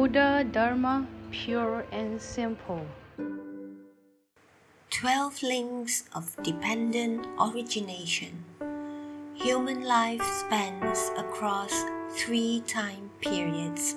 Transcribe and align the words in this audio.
Buddha 0.00 0.46
Dharma, 0.50 1.06
pure 1.30 1.84
and 1.92 2.18
simple. 2.18 2.86
12 4.88 5.42
links 5.42 6.04
of 6.14 6.42
dependent 6.42 7.26
origination. 7.38 8.42
Human 9.34 9.84
life 9.84 10.22
spans 10.24 11.10
across 11.18 11.84
three 12.16 12.62
time 12.66 13.10
periods 13.20 13.96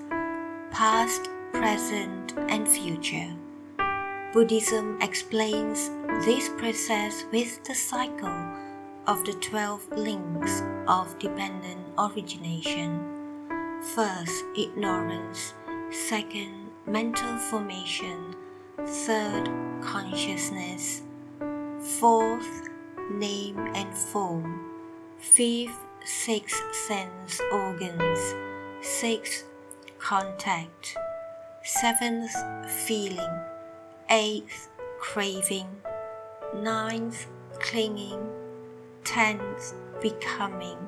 past, 0.71 1.29
present, 1.53 2.33
and 2.49 2.67
future. 2.67 3.31
Buddhism 4.33 4.99
explains 5.01 5.89
this 6.25 6.49
process 6.57 7.23
with 7.31 7.63
the 7.63 7.75
cycle 7.75 8.43
of 9.07 9.23
the 9.23 9.39
12 9.39 9.87
links 9.95 10.63
of 10.85 11.17
dependent 11.17 11.79
origination. 11.97 12.99
First, 13.95 14.43
ignorance. 14.57 15.53
Second, 15.93 16.71
mental 16.87 17.37
formation. 17.37 18.35
Third, 18.83 19.47
consciousness. 19.81 21.03
Fourth, 21.99 22.67
name 23.11 23.59
and 23.75 23.95
form. 23.95 24.71
Fifth, 25.19 25.77
six 26.03 26.59
sense 26.87 27.39
organs. 27.51 28.33
Sixth, 28.81 29.47
contact. 29.99 30.97
Seventh, 31.63 32.35
feeling. 32.87 33.39
Eighth, 34.09 34.69
craving. 34.99 35.69
Ninth, 36.55 37.27
clinging. 37.59 38.19
Tenth, 39.03 39.75
becoming. 40.01 40.79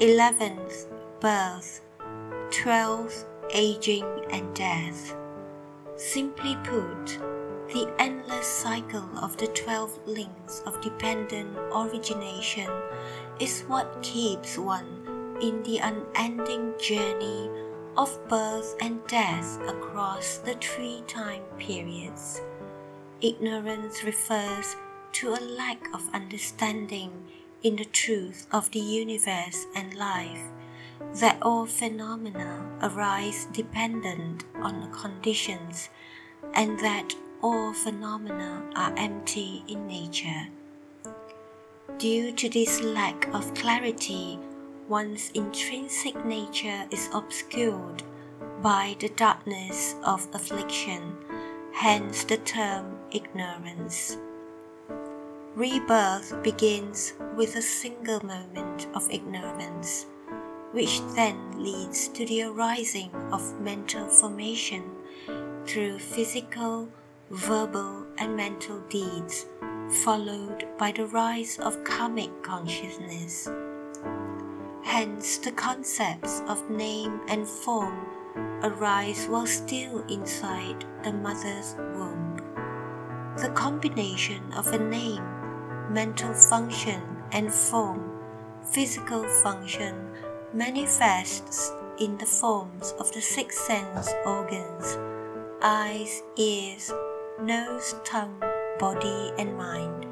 Eleventh, 0.00 0.86
birth. 1.20 1.80
Twelfth, 2.50 3.24
aging 3.50 4.04
and 4.30 4.54
death. 4.54 5.14
Simply 5.96 6.56
put, 6.64 7.18
the 7.72 7.92
endless 7.98 8.46
cycle 8.46 9.08
of 9.20 9.36
the 9.36 9.48
12 9.48 10.06
links 10.06 10.62
of 10.66 10.80
dependent 10.80 11.56
origination 11.74 12.70
is 13.40 13.62
what 13.62 14.02
keeps 14.02 14.56
one 14.56 15.38
in 15.42 15.62
the 15.64 15.78
unending 15.78 16.72
journey 16.78 17.50
of 17.96 18.18
birth 18.28 18.76
and 18.80 19.04
death 19.06 19.58
across 19.68 20.38
the 20.38 20.54
three 20.54 21.02
time 21.06 21.42
periods. 21.58 22.40
Ignorance 23.20 24.04
refers 24.04 24.76
to 25.12 25.30
a 25.30 25.40
lack 25.56 25.82
of 25.94 26.08
understanding 26.12 27.10
in 27.62 27.76
the 27.76 27.86
truth 27.86 28.46
of 28.52 28.70
the 28.70 28.78
universe 28.78 29.66
and 29.74 29.94
life, 29.94 30.42
that 31.20 31.38
all 31.42 31.66
phenomena 31.66 32.64
arise 32.82 33.46
dependent 33.52 34.44
on 34.56 34.80
the 34.80 34.88
conditions, 34.88 35.88
and 36.54 36.78
that 36.80 37.14
all 37.42 37.72
phenomena 37.72 38.62
are 38.74 38.94
empty 38.96 39.62
in 39.68 39.86
nature. 39.86 40.48
Due 41.98 42.32
to 42.32 42.48
this 42.48 42.80
lack 42.82 43.26
of 43.34 43.54
clarity, 43.54 44.38
one's 44.88 45.30
intrinsic 45.30 46.24
nature 46.24 46.86
is 46.90 47.08
obscured 47.14 48.02
by 48.62 48.96
the 49.00 49.08
darkness 49.10 49.94
of 50.04 50.26
affliction, 50.34 51.16
hence 51.72 52.24
the 52.24 52.36
term 52.38 52.98
ignorance. 53.12 54.18
Rebirth 55.54 56.42
begins 56.42 57.14
with 57.34 57.56
a 57.56 57.62
single 57.62 58.20
moment 58.24 58.88
of 58.94 59.10
ignorance, 59.10 60.06
which 60.76 61.00
then 61.14 61.38
leads 61.56 62.08
to 62.08 62.26
the 62.26 62.42
arising 62.42 63.10
of 63.32 63.58
mental 63.62 64.06
formation 64.06 64.84
through 65.64 65.98
physical, 65.98 66.86
verbal, 67.30 68.04
and 68.18 68.36
mental 68.36 68.78
deeds, 68.90 69.46
followed 70.04 70.68
by 70.76 70.92
the 70.92 71.06
rise 71.06 71.58
of 71.60 71.82
karmic 71.82 72.30
consciousness. 72.42 73.48
Hence, 74.84 75.38
the 75.38 75.52
concepts 75.52 76.42
of 76.46 76.68
name 76.68 77.22
and 77.28 77.48
form 77.48 77.96
arise 78.62 79.24
while 79.30 79.46
still 79.46 80.04
inside 80.10 80.84
the 81.02 81.12
mother's 81.14 81.74
womb. 81.96 82.36
The 83.38 83.48
combination 83.54 84.52
of 84.52 84.66
a 84.74 84.78
name, 84.78 85.24
mental 85.90 86.34
function, 86.34 87.00
and 87.32 87.50
form, 87.50 88.12
physical 88.62 89.26
function, 89.42 89.94
manifests 90.56 91.70
in 92.00 92.16
the 92.16 92.24
forms 92.24 92.94
of 92.98 93.12
the 93.12 93.20
six 93.20 93.58
sense 93.58 94.08
organs 94.24 94.96
eyes, 95.62 96.22
ears, 96.36 96.90
nose, 97.42 97.94
tongue, 98.04 98.40
body, 98.78 99.32
and 99.38 99.54
mind. 99.58 100.06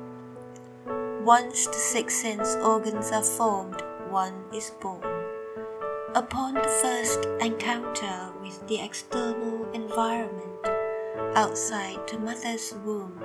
Once 1.25 1.67
the 1.67 1.73
six 1.73 2.15
sense 2.15 2.57
organs 2.57 3.11
are 3.11 3.23
formed, 3.23 3.83
one 4.11 4.35
is 4.53 4.71
born. 4.83 5.03
Upon 6.15 6.55
the 6.55 6.77
first 6.83 7.25
encounter 7.41 8.31
with 8.43 8.67
the 8.69 8.81
external 8.81 9.71
environment 9.73 10.67
outside 11.37 12.07
the 12.09 12.19
mother's 12.19 12.75
womb, 12.85 13.19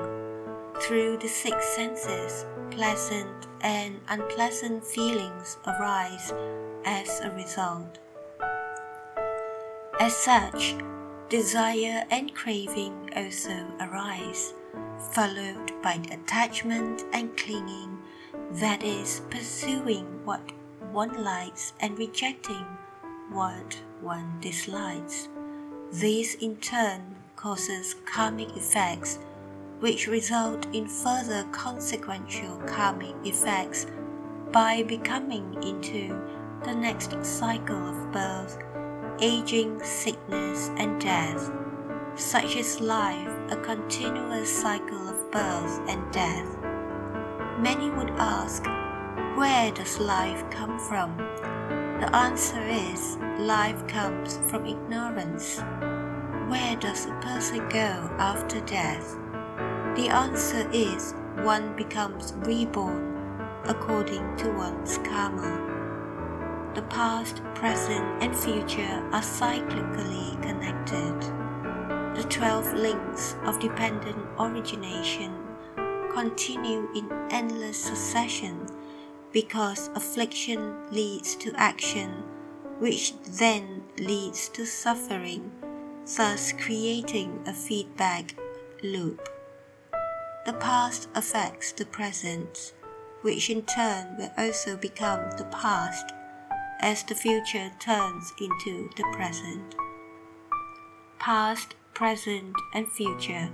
through 0.81 1.17
the 1.17 1.27
six 1.27 1.67
senses, 1.75 2.45
pleasant 2.71 3.47
and 3.59 3.99
unpleasant 4.07 4.85
feelings 4.85 5.57
arise 5.67 6.31
as 6.89 7.19
a 7.19 7.29
result. 7.31 7.99
As 9.99 10.17
such, 10.17 10.75
desire 11.29 12.03
and 12.09 12.33
craving 12.33 13.11
also 13.15 13.57
arise, 13.79 14.55
followed 15.11 15.71
by 15.83 16.01
attachment 16.11 17.03
and 17.13 17.37
clinging, 17.37 17.99
that 18.53 18.81
is, 18.83 19.21
pursuing 19.29 20.05
what 20.25 20.41
one 20.91 21.23
likes 21.23 21.73
and 21.79 21.95
rejecting 21.99 22.65
what 23.31 23.77
one 24.01 24.39
dislikes. 24.41 25.29
This 25.91 26.33
in 26.35 26.55
turn 26.57 27.15
causes 27.35 27.95
karmic 28.05 28.57
effects, 28.57 29.19
which 29.79 30.07
result 30.07 30.65
in 30.73 30.87
further 30.87 31.43
consequential 31.51 32.57
karmic 32.65 33.15
effects 33.23 33.85
by 34.51 34.81
becoming 34.81 35.53
into 35.61 36.19
the 36.63 36.75
next 36.75 37.23
cycle 37.25 37.89
of 37.89 38.11
birth 38.11 38.57
aging, 39.21 39.81
sickness, 39.83 40.69
and 40.77 40.99
death. 41.01 41.51
Such 42.15 42.55
is 42.55 42.79
life, 42.79 43.29
a 43.49 43.57
continuous 43.57 44.49
cycle 44.61 45.09
of 45.09 45.31
birth 45.31 45.81
and 45.89 46.11
death. 46.13 46.57
Many 47.59 47.89
would 47.89 48.11
ask, 48.11 48.63
where 49.37 49.71
does 49.71 49.99
life 49.99 50.43
come 50.49 50.79
from? 50.79 51.17
The 51.99 52.09
answer 52.15 52.61
is, 52.61 53.17
life 53.39 53.85
comes 53.87 54.39
from 54.49 54.65
ignorance. 54.65 55.59
Where 56.47 56.77
does 56.77 57.05
a 57.05 57.19
person 57.21 57.67
go 57.69 58.09
after 58.17 58.61
death? 58.61 59.17
The 59.95 60.07
answer 60.09 60.69
is, 60.71 61.13
one 61.43 61.75
becomes 61.75 62.33
reborn 62.37 63.17
according 63.65 64.37
to 64.37 64.49
one's 64.51 64.97
karma 64.99 65.78
the 66.75 66.81
past, 66.83 67.41
present, 67.55 68.21
and 68.21 68.35
future 68.35 69.03
are 69.11 69.21
cyclically 69.21 70.39
connected. 70.41 71.19
The 72.15 72.27
12 72.29 72.73
links 72.73 73.35
of 73.43 73.59
dependent 73.59 74.17
origination 74.39 75.33
continue 76.13 76.87
in 76.95 77.09
endless 77.31 77.83
succession 77.83 78.67
because 79.31 79.89
affliction 79.95 80.75
leads 80.91 81.35
to 81.37 81.53
action, 81.55 82.23
which 82.79 83.13
then 83.23 83.83
leads 83.97 84.49
to 84.49 84.65
suffering, 84.65 85.51
thus 86.17 86.51
creating 86.51 87.43
a 87.47 87.53
feedback 87.53 88.35
loop. 88.83 89.27
The 90.45 90.53
past 90.53 91.09
affects 91.15 91.71
the 91.71 91.85
present, 91.85 92.73
which 93.21 93.49
in 93.49 93.63
turn 93.63 94.17
will 94.17 94.31
also 94.37 94.77
become 94.77 95.29
the 95.37 95.47
past 95.51 96.13
as 96.79 97.03
the 97.03 97.15
future 97.15 97.71
turns 97.79 98.33
into 98.39 98.89
the 98.95 99.03
present. 99.13 99.75
Past, 101.19 101.75
present, 101.93 102.55
and 102.73 102.87
future, 102.87 103.49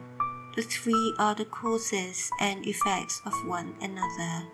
the 0.55 0.61
three 0.61 1.13
are 1.17 1.35
the 1.35 1.45
causes 1.45 2.29
and 2.39 2.65
effects 2.65 3.21
of 3.25 3.33
one 3.45 3.75
another. 3.81 4.47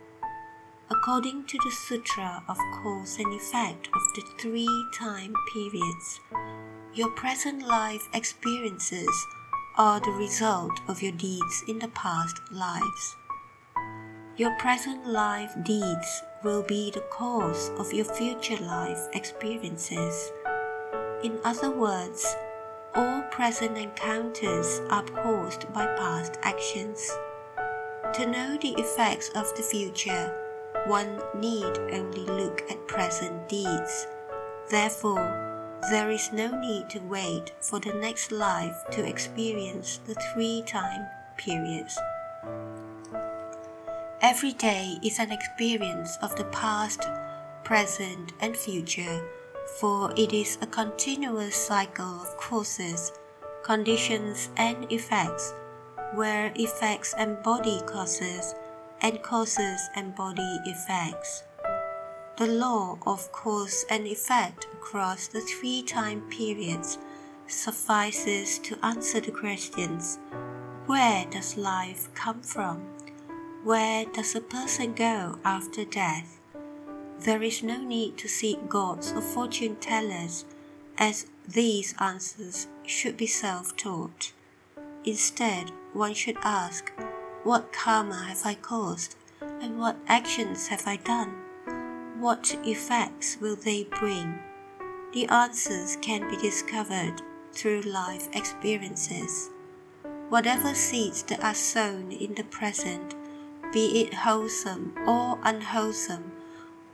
According 0.90 1.46
to 1.46 1.58
the 1.64 1.72
Sutra 1.72 2.44
of 2.48 2.58
Cause 2.58 3.18
and 3.20 3.34
Effect 3.34 3.88
of 3.94 4.02
the 4.16 4.24
Three 4.40 4.90
Time 4.94 5.34
Periods, 5.54 6.20
your 6.94 7.10
present 7.12 7.62
life 7.62 8.10
experiences 8.14 9.28
are 9.78 10.00
the 10.00 10.12
result 10.12 10.82
of 10.88 11.02
your 11.02 11.14
deeds 11.14 11.64
in 11.68 11.80
the 11.80 11.88
past 11.90 12.42
lives. 12.52 13.16
Your 14.38 14.56
present 14.60 15.06
life 15.06 15.54
deeds 15.62 16.24
will 16.42 16.64
be 16.64 16.90
the 16.90 17.04
cause 17.12 17.70
of 17.78 17.92
your 17.92 18.06
future 18.06 18.56
life 18.64 19.10
experiences. 19.14 20.32
In 21.22 21.38
other 21.44 21.70
words, 21.70 22.26
all 22.96 23.24
present 23.24 23.78
encounters 23.78 24.80
are 24.90 25.04
caused 25.04 25.72
by 25.74 25.86
past 25.98 26.38
actions. 26.44 27.12
To 28.14 28.26
know 28.26 28.58
the 28.58 28.74
effects 28.80 29.30
of 29.36 29.54
the 29.58 29.64
future, 29.64 30.34
one 30.88 31.20
need 31.36 31.78
only 31.92 32.26
look 32.26 32.64
at 32.72 32.88
present 32.88 33.50
deeds. 33.50 34.08
Therefore, 34.70 35.78
there 35.90 36.10
is 36.10 36.32
no 36.32 36.58
need 36.58 36.90
to 36.92 37.00
wait 37.00 37.52
for 37.60 37.82
the 37.82 37.94
next 37.94 38.32
life 38.32 38.78
to 38.92 39.06
experience 39.06 40.00
the 40.08 40.16
three 40.34 40.64
time 40.66 41.06
periods. 41.36 42.00
Every 44.22 44.52
day 44.52 45.00
is 45.02 45.18
an 45.18 45.32
experience 45.32 46.16
of 46.22 46.36
the 46.36 46.44
past, 46.52 47.02
present, 47.64 48.34
and 48.40 48.56
future, 48.56 49.20
for 49.80 50.14
it 50.16 50.32
is 50.32 50.60
a 50.62 50.68
continuous 50.68 51.56
cycle 51.56 52.22
of 52.22 52.38
causes, 52.38 53.14
conditions, 53.64 54.50
and 54.58 54.86
effects, 54.92 55.56
where 56.14 56.52
effects 56.54 57.16
embody 57.18 57.82
causes 57.88 58.54
and 59.02 59.24
causes 59.24 59.90
embody 59.96 60.60
effects. 60.68 61.42
The 62.38 62.46
law 62.46 63.00
of 63.08 63.32
cause 63.32 63.86
and 63.90 64.06
effect 64.06 64.68
across 64.74 65.30
the 65.30 65.42
three 65.42 65.82
time 65.82 66.22
periods 66.30 67.00
suffices 67.48 68.60
to 68.60 68.78
answer 68.86 69.20
the 69.20 69.32
questions 69.32 70.20
Where 70.86 71.26
does 71.26 71.58
life 71.58 72.14
come 72.14 72.44
from? 72.44 73.01
Where 73.64 74.06
does 74.06 74.34
a 74.34 74.42
person 74.42 74.94
go 74.96 75.38
after 75.46 75.86
death? 75.86 76.40
There 77.20 77.44
is 77.44 77.62
no 77.62 77.78
need 77.78 78.18
to 78.18 78.28
seek 78.28 78.68
gods 78.68 79.12
or 79.12 79.22
fortune 79.22 79.76
tellers, 79.76 80.46
as 80.98 81.28
these 81.48 81.94
answers 82.00 82.66
should 82.88 83.18
be 83.18 83.28
self 83.28 83.78
taught. 83.78 84.34
Instead, 85.06 85.70
one 85.94 86.16
should 86.16 86.38
ask, 86.42 86.92
What 87.44 87.72
karma 87.72 88.26
have 88.30 88.42
I 88.46 88.56
caused, 88.56 89.16
and 89.40 89.78
what 89.78 89.98
actions 90.08 90.66
have 90.70 90.88
I 90.88 90.96
done? 90.96 91.36
What 92.20 92.58
effects 92.66 93.38
will 93.40 93.56
they 93.58 93.84
bring? 93.84 94.40
The 95.14 95.28
answers 95.28 95.98
can 96.02 96.28
be 96.28 96.38
discovered 96.38 97.22
through 97.54 97.82
life 97.82 98.28
experiences. 98.34 99.52
Whatever 100.30 100.74
seeds 100.74 101.22
that 101.24 101.44
are 101.44 101.54
sown 101.54 102.12
in 102.12 102.34
the 102.34 102.46
present, 102.46 103.14
be 103.72 104.02
it 104.02 104.14
wholesome 104.14 104.94
or 105.08 105.40
unwholesome, 105.44 106.32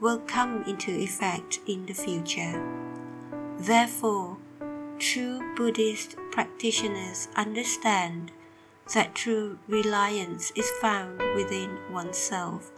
will 0.00 0.18
come 0.20 0.62
into 0.64 0.90
effect 0.92 1.60
in 1.66 1.86
the 1.86 1.94
future. 1.94 2.62
Therefore, 3.58 4.36
true 4.98 5.40
Buddhist 5.56 6.16
practitioners 6.30 7.28
understand 7.36 8.30
that 8.94 9.14
true 9.14 9.58
reliance 9.66 10.52
is 10.54 10.70
found 10.80 11.18
within 11.34 11.78
oneself 11.92 12.70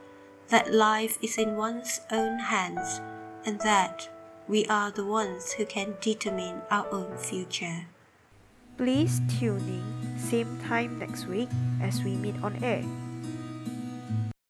that 0.51 0.75
life 0.75 1.17
is 1.23 1.39
in 1.39 1.57
one's 1.57 2.01
own 2.11 2.39
hands 2.39 3.01
and 3.47 3.61
that 3.61 4.09
we 4.49 4.67
are 4.67 4.91
the 4.91 5.05
ones 5.05 5.53
who 5.53 5.65
can 5.65 5.95
determine 6.01 6.61
our 6.71 6.87
own 6.93 7.17
future. 7.17 7.87
Please 8.77 9.21
tune 9.39 9.61
in 9.61 10.19
same 10.19 10.59
time 10.67 10.99
next 10.99 11.27
week 11.27 11.49
as 11.81 12.03
we 12.03 12.17
meet 12.17 12.35
on 12.43 12.63
air. 12.65 12.85